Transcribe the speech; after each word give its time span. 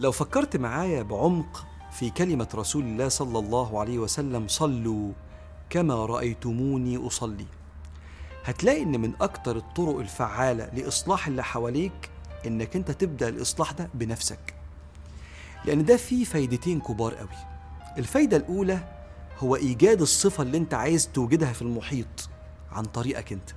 لو 0.00 0.12
فكرت 0.12 0.56
معايا 0.56 1.02
بعمق 1.02 1.66
في 1.92 2.10
كلمة 2.10 2.48
رسول 2.54 2.84
الله 2.84 3.08
صلى 3.08 3.38
الله 3.38 3.80
عليه 3.80 3.98
وسلم 3.98 4.48
صلوا 4.48 5.12
كما 5.70 6.06
رأيتموني 6.06 7.06
أصلي. 7.06 7.46
هتلاقي 8.44 8.82
إن 8.82 9.00
من 9.00 9.12
أكتر 9.20 9.56
الطرق 9.56 9.98
الفعالة 9.98 10.70
لإصلاح 10.74 11.26
اللي 11.26 11.44
حواليك 11.44 12.10
إنك 12.46 12.76
أنت 12.76 12.90
تبدأ 12.90 13.28
الإصلاح 13.28 13.72
ده 13.72 13.88
بنفسك. 13.94 14.54
لأن 15.64 15.84
ده 15.84 15.96
فيه 15.96 16.24
فايدتين 16.24 16.80
كبار 16.80 17.14
قوي. 17.14 17.28
الفايدة 17.98 18.36
الأولى 18.36 18.78
هو 19.38 19.56
إيجاد 19.56 20.00
الصفة 20.00 20.42
اللي 20.42 20.58
أنت 20.58 20.74
عايز 20.74 21.08
توجدها 21.08 21.52
في 21.52 21.62
المحيط 21.62 22.28
عن 22.72 22.84
طريقك 22.84 23.32
أنت. 23.32 23.50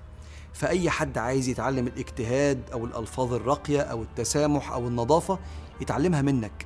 فأي 0.54 0.90
حد 0.90 1.18
عايز 1.18 1.48
يتعلم 1.48 1.88
الاجتهاد 1.88 2.62
أو 2.74 2.86
الألفاظ 2.86 3.34
الراقية 3.34 3.82
أو 3.82 4.02
التسامح 4.02 4.72
أو 4.72 4.88
النظافة 4.88 5.40
يتعلمها 5.82 6.22
منك. 6.22 6.66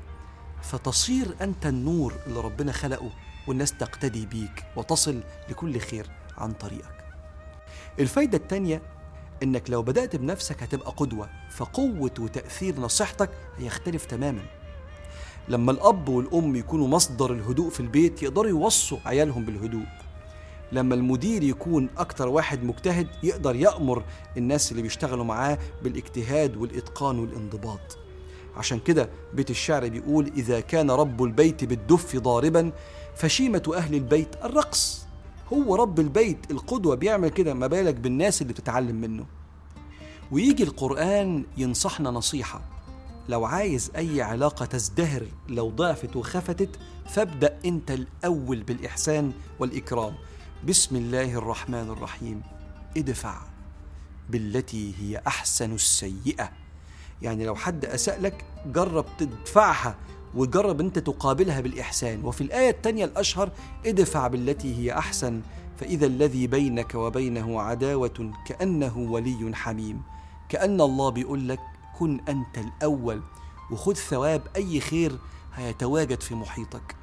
فتصير 0.61 1.35
أنت 1.41 1.65
النور 1.65 2.13
اللي 2.27 2.39
ربنا 2.41 2.71
خلقه 2.71 3.11
والناس 3.47 3.73
تقتدي 3.77 4.25
بيك 4.25 4.65
وتصل 4.75 5.23
لكل 5.49 5.79
خير 5.79 6.09
عن 6.37 6.51
طريقك. 6.51 7.03
الفايدة 7.99 8.37
التانية 8.37 8.81
إنك 9.43 9.69
لو 9.69 9.81
بدأت 9.81 10.15
بنفسك 10.15 10.63
هتبقى 10.63 10.91
قدوة 10.97 11.29
فقوة 11.51 12.11
وتأثير 12.19 12.79
نصيحتك 12.79 13.29
هيختلف 13.57 14.05
تماما. 14.05 14.41
لما 15.47 15.71
الأب 15.71 16.09
والأم 16.09 16.55
يكونوا 16.55 16.87
مصدر 16.87 17.33
الهدوء 17.33 17.69
في 17.69 17.79
البيت 17.79 18.23
يقدروا 18.23 18.49
يوصوا 18.49 18.97
عيالهم 19.05 19.45
بالهدوء. 19.45 19.85
لما 20.73 20.95
المدير 20.95 21.43
يكون 21.43 21.89
أكتر 21.97 22.27
واحد 22.27 22.63
مجتهد 22.63 23.07
يقدر 23.23 23.55
يأمر 23.55 24.03
الناس 24.37 24.71
اللي 24.71 24.81
بيشتغلوا 24.81 25.23
معاه 25.23 25.57
بالاجتهاد 25.83 26.57
والإتقان 26.57 27.19
والانضباط. 27.19 27.97
عشان 28.57 28.79
كده 28.79 29.09
بيت 29.33 29.49
الشعر 29.49 29.87
بيقول 29.87 30.31
إذا 30.37 30.59
كان 30.59 30.91
رب 30.91 31.23
البيت 31.23 31.63
بالدف 31.63 32.15
ضاربا 32.15 32.71
فشيمة 33.15 33.73
أهل 33.75 33.95
البيت 33.95 34.35
الرقص. 34.43 35.05
هو 35.53 35.75
رب 35.75 35.99
البيت 35.99 36.51
القدوة 36.51 36.95
بيعمل 36.95 37.29
كده 37.29 37.53
ما 37.53 37.67
بالك 37.67 37.95
بالناس 37.95 38.41
اللي 38.41 38.53
بتتعلم 38.53 38.95
منه. 38.95 39.25
ويجي 40.31 40.63
القرآن 40.63 41.45
ينصحنا 41.57 42.11
نصيحة 42.11 42.61
لو 43.29 43.45
عايز 43.45 43.91
أي 43.95 44.21
علاقة 44.21 44.65
تزدهر 44.65 45.23
لو 45.49 45.69
ضعفت 45.69 46.15
وخفتت 46.15 46.69
فابدأ 47.05 47.59
أنت 47.65 47.91
الأول 47.91 48.63
بالإحسان 48.63 49.31
والإكرام. 49.59 50.13
بسم 50.67 50.95
الله 50.95 51.33
الرحمن 51.33 51.89
الرحيم. 51.89 52.41
ادفع 52.97 53.35
بالتي 54.29 54.93
هي 54.99 55.21
أحسن 55.27 55.73
السيئة. 55.73 56.51
يعني 57.21 57.45
لو 57.45 57.55
حد 57.55 57.85
أساء 57.85 58.21
لك 58.21 58.45
جرب 58.65 59.05
تدفعها 59.17 59.95
وجرب 60.35 60.79
أنت 60.79 60.99
تقابلها 60.99 61.61
بالإحسان. 61.61 62.25
وفي 62.25 62.41
الآية 62.41 62.69
التانية 62.69 63.05
الأشهر 63.05 63.51
ادفع 63.85 64.27
بالتي 64.27 64.75
هي 64.75 64.97
أحسن 64.97 65.41
فإذا 65.79 66.05
الذي 66.05 66.47
بينك 66.47 66.95
وبينه 66.95 67.61
عداوة 67.61 68.31
كأنه 68.45 68.97
ولي 68.97 69.55
حميم. 69.55 70.01
كأن 70.49 70.81
الله 70.81 71.09
بيقول 71.09 71.49
لك 71.49 71.59
كن 71.99 72.19
أنت 72.29 72.57
الأول 72.57 73.21
وخذ 73.71 73.93
ثواب 73.93 74.41
أي 74.55 74.79
خير 74.79 75.19
هيتواجد 75.55 76.21
في 76.21 76.35
محيطك. 76.35 76.95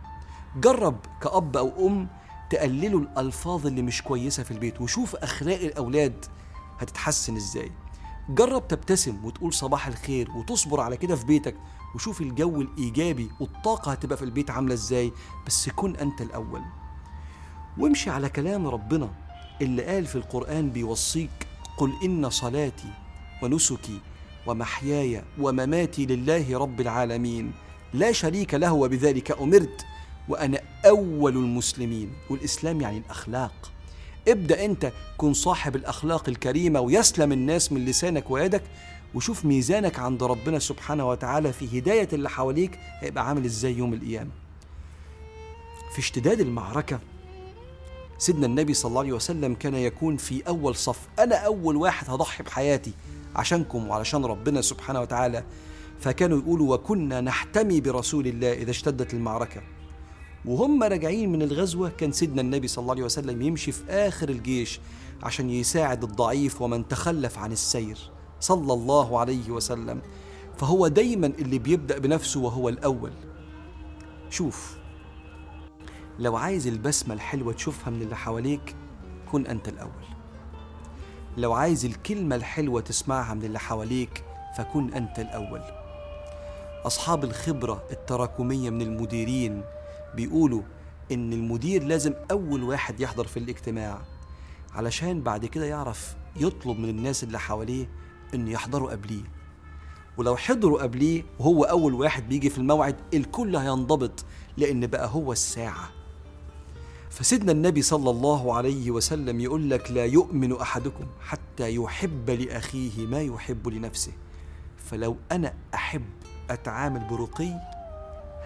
جرب 0.57 0.97
كأب 1.23 1.57
أو 1.57 1.87
أم 1.87 2.09
تقللوا 2.51 3.01
الألفاظ 3.01 3.67
اللي 3.67 3.83
مش 3.83 4.03
كويسة 4.03 4.43
في 4.43 4.51
البيت 4.51 4.81
وشوف 4.81 5.17
أخلاق 5.17 5.61
الأولاد 5.61 6.25
هتتحسن 6.79 7.37
إزاي. 7.37 7.71
جرب 8.29 8.69
تبتسم 8.69 9.25
وتقول 9.25 9.55
صباح 9.55 9.87
الخير 9.87 10.31
وتصبر 10.31 10.81
على 10.81 10.97
كده 10.97 11.17
في 11.17 11.25
بيتك 11.25 11.57
وشوف 11.95 12.21
الجو 12.21 12.61
الإيجابي 12.61 13.31
والطاقة 13.41 13.93
هتبقى 13.93 14.17
في 14.17 14.25
البيت 14.25 14.51
عاملة 14.51 14.75
إزاي 14.75 15.13
بس 15.47 15.69
كن 15.69 15.97
أنت 15.97 16.21
الأول. 16.21 16.63
وامشي 17.79 18.11
على 18.11 18.29
كلام 18.29 18.67
ربنا 18.67 19.11
اللي 19.63 19.83
قال 19.85 20.07
في 20.07 20.17
القرآن 20.17 20.71
بيوصيك 20.71 21.47
قل 21.77 21.93
إن 22.05 22.31
صلاتي 22.31 22.93
ونسكي 23.43 23.99
ومحياي 24.47 25.25
ومماتي 25.39 26.07
لله 26.07 26.59
رب 26.59 26.81
العالمين. 26.81 27.53
لا 27.95 28.13
شريك 28.13 28.55
له 28.55 28.73
وبذلك 28.73 29.41
أمرت. 29.41 29.87
وأنا 30.29 30.61
أول 30.87 31.37
المسلمين 31.37 32.11
والإسلام 32.31 32.81
يعني 32.81 32.99
الأخلاق. 32.99 33.73
ابدأ 34.29 34.65
أنت 34.65 34.93
كن 35.17 35.33
صاحب 35.33 35.77
الأخلاق 35.77 36.29
الكريمة 36.29 36.81
ويسلم 36.81 37.33
الناس 37.33 37.73
من 37.73 37.85
لسانك 37.85 38.31
ويدك 38.31 38.63
وشوف 39.15 39.45
ميزانك 39.45 39.99
عند 39.99 40.23
ربنا 40.23 40.59
سبحانه 40.59 41.09
وتعالى 41.09 41.53
في 41.53 41.79
هداية 41.79 42.09
اللي 42.13 42.31
حواليك 42.31 42.79
هيبقى 43.01 43.29
عامل 43.29 43.45
إزاي 43.45 43.79
يوم 43.79 43.95
القيامة. 43.95 44.31
في 45.93 45.99
اشتداد 45.99 46.41
المعركة 46.41 47.01
سيدنا 48.19 48.47
النبي 48.47 48.75
صلى 48.75 48.89
الله 48.89 49.01
عليه 49.01 49.13
وسلم 49.13 49.55
كان 49.55 49.75
يكون 49.75 50.17
في 50.17 50.43
أول 50.49 50.77
صف 50.77 50.99
أنا 51.19 51.37
أول 51.37 51.77
واحد 51.77 52.11
هضحي 52.11 52.43
بحياتي 52.43 52.93
عشانكم 53.37 53.89
وعلشان 53.89 54.25
ربنا 54.25 54.61
سبحانه 54.61 55.01
وتعالى. 55.01 55.45
فكانوا 56.01 56.39
يقولوا 56.39 56.75
وكنا 56.75 57.21
نحتمي 57.21 57.81
برسول 57.81 58.27
الله 58.27 58.53
إذا 58.53 58.71
اشتدت 58.71 59.15
المعركة. 59.15 59.63
وهم 60.45 60.83
راجعين 60.83 61.33
من 61.33 61.43
الغزوة 61.43 61.89
كان 61.89 62.13
سيدنا 62.13 62.41
النبي 62.41 62.69
صلى 62.69 62.83
الله 62.83 62.95
عليه 62.95 63.05
وسلم 63.05 63.43
يمشي 63.43 63.73
في 63.73 63.91
آخر 63.91 64.29
الجيش 64.29 64.81
عشان 65.23 65.51
يساعد 65.51 66.03
الضعيف 66.03 66.63
ومن 66.63 66.89
تخلف 66.89 67.39
عن 67.39 67.53
السير 67.53 67.99
صلى 68.41 68.73
الله 68.73 69.19
عليه 69.19 69.51
وسلم. 69.51 70.01
فهو 70.59 70.89
دايما 70.89 71.27
اللي 71.27 71.59
بيبدأ 71.59 71.99
بنفسه 71.99 72.41
وهو 72.41 72.69
الأول. 72.69 73.13
شوف 74.31 74.77
لو 76.19 76.37
عايز 76.37 76.67
البسمة 76.67 77.15
الحلوة 77.15 77.53
تشوفها 77.53 77.91
من 77.91 78.03
اللي 78.03 78.17
حواليك 78.17 78.77
كن 79.33 79.47
أنت 79.47 79.69
الأول. 79.69 80.05
لو 81.37 81.53
عايز 81.53 81.85
الكلمة 81.85 82.37
الحلوة 82.37 82.81
تسمعها 82.81 83.35
من 83.35 83.45
اللي 83.45 83.59
حواليك 83.59 84.25
فكن 84.57 84.95
أنت 84.95 85.19
الأول. 85.19 85.63
أصحاب 86.87 87.25
الخبرة 87.25 87.83
التراكمية 87.91 88.71
من 88.71 88.83
المديرين 88.83 89.63
بيقولوا 90.17 90.63
إن 91.13 91.33
المدير 91.33 91.83
لازم 91.83 92.15
أول 92.31 92.63
واحد 92.63 93.01
يحضر 93.01 93.27
في 93.27 93.37
الاجتماع 93.37 93.99
علشان 94.75 95.21
بعد 95.23 95.47
كده 95.47 95.65
يعرف 95.65 96.17
يطلب 96.37 96.79
من 96.79 96.89
الناس 96.89 97.25
اللي 97.25 97.39
حواليه 97.39 97.89
إن 98.35 98.49
يحضروا 98.49 98.91
قبليه. 98.91 99.23
ولو 100.17 100.37
حضروا 100.37 100.83
قبليه 100.83 101.23
وهو 101.39 101.65
أول 101.65 101.95
واحد 101.95 102.29
بيجي 102.29 102.51
في 102.51 102.59
الموعد 102.59 102.97
الكل 103.15 103.57
هينضبط 103.57 104.25
لأن 104.57 104.87
بقى 104.87 105.09
هو 105.09 105.33
الساعة. 105.33 105.91
فسيدنا 107.11 107.53
النبي 107.53 107.83
صلى 107.83 108.11
الله 108.11 108.55
عليه 108.55 108.91
وسلم 108.91 109.41
يقول 109.41 109.71
لك 109.71 109.91
لا 109.91 110.05
يؤمن 110.05 110.53
أحدكم 110.61 111.05
حتى 111.21 111.75
يحب 111.75 112.31
لأخيه 112.31 113.07
ما 113.07 113.21
يحب 113.21 113.69
لنفسه. 113.69 114.13
فلو 114.77 115.17
أنا 115.33 115.55
أحب 115.75 116.05
أتعامل 116.51 117.01
برقي 117.11 117.53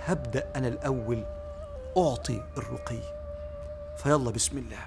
هبدأ 0.05 0.53
أنا 0.57 0.69
الأول 0.69 1.25
أعطي 1.97 2.43
الرقي. 2.57 2.99
فيلا 3.97 4.31
بسم 4.31 4.59
الله. 4.59 4.79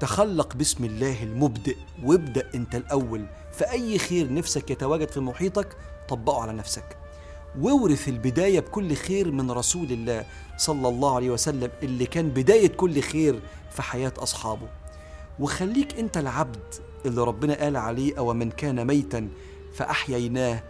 تخلق 0.00 0.54
بسم 0.56 0.84
الله 0.84 1.22
المبدئ 1.22 1.76
وابدأ 2.04 2.50
أنت 2.54 2.74
الأول. 2.74 3.26
فأي 3.52 3.98
خير 3.98 4.32
نفسك 4.32 4.70
يتواجد 4.70 5.08
في 5.08 5.20
محيطك 5.20 5.76
طبقه 6.08 6.42
على 6.42 6.52
نفسك. 6.52 6.96
وورث 7.60 8.08
البداية 8.08 8.60
بكل 8.60 8.94
خير 8.94 9.30
من 9.30 9.50
رسول 9.50 9.92
الله 9.92 10.26
صلى 10.56 10.88
الله 10.88 11.16
عليه 11.16 11.30
وسلم 11.30 11.70
اللي 11.82 12.06
كان 12.06 12.28
بداية 12.28 12.68
كل 12.68 13.00
خير 13.00 13.40
في 13.70 13.82
حياة 13.82 14.12
أصحابه. 14.18 14.68
وخليك 15.40 15.98
أنت 15.98 16.16
العبد 16.16 16.74
اللي 17.06 17.24
ربنا 17.24 17.54
قال 17.54 17.76
عليه 17.76 18.18
أو 18.18 18.34
من 18.34 18.50
كان 18.50 18.86
ميتا 18.86 19.28
فأحييناه 19.74 20.62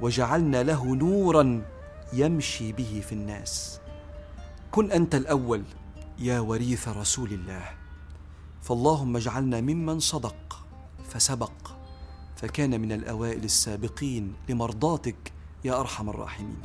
وجعلنا 0.00 0.62
له 0.62 0.94
نورا 0.94 1.62
يمشي 2.12 2.72
به 2.72 3.02
في 3.06 3.12
الناس. 3.12 3.80
كن 4.76 4.92
أنت 4.92 5.14
الأول 5.14 5.62
يا 6.18 6.40
وريث 6.40 6.88
رسول 6.88 7.32
الله. 7.32 7.64
فاللهم 8.62 9.16
اجعلنا 9.16 9.60
ممن 9.60 10.00
صدق 10.00 10.66
فسبق 11.08 11.52
فكان 12.36 12.80
من 12.80 12.92
الأوائل 12.92 13.44
السابقين 13.44 14.34
لمرضاتك 14.48 15.32
يا 15.64 15.80
أرحم 15.80 16.08
الراحمين. 16.08 16.60